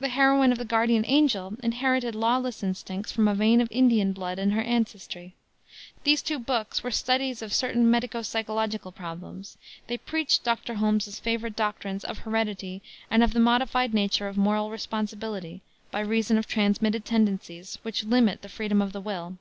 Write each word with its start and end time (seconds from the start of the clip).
The 0.00 0.08
heroine 0.08 0.52
of 0.52 0.56
the 0.56 0.64
Guardian 0.64 1.04
Angel 1.06 1.52
inherited 1.62 2.14
lawless 2.14 2.62
instincts 2.62 3.12
from 3.12 3.28
a 3.28 3.34
vein 3.34 3.60
of 3.60 3.68
Indian 3.70 4.14
blood 4.14 4.38
in 4.38 4.52
her 4.52 4.62
ancestry. 4.62 5.34
These 6.02 6.22
two 6.22 6.38
books 6.38 6.82
were 6.82 6.90
studies 6.90 7.42
of 7.42 7.52
certain 7.52 7.90
medico 7.90 8.22
psychological 8.22 8.90
problems. 8.90 9.58
They 9.86 9.98
preached 9.98 10.44
Dr. 10.44 10.76
Holmes's 10.76 11.20
favorite 11.20 11.56
doctrines 11.56 12.04
of 12.06 12.20
heredity 12.20 12.80
and 13.10 13.22
of 13.22 13.34
the 13.34 13.38
modified 13.38 13.92
nature 13.92 14.28
of 14.28 14.38
moral 14.38 14.70
responsibility 14.70 15.60
by 15.90 16.00
reason 16.00 16.38
of 16.38 16.46
transmitted 16.48 17.04
tendencies 17.04 17.78
which 17.82 18.04
limit 18.04 18.40
the 18.40 18.48
freedom 18.48 18.80
of 18.80 18.94
the 18.94 19.00
will. 19.02 19.36